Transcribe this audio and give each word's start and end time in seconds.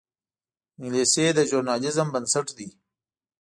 انګلیسي 0.81 1.25
د 1.37 1.39
ژورنالیزم 1.49 2.07
بنسټ 2.13 2.47
ده 2.57 2.67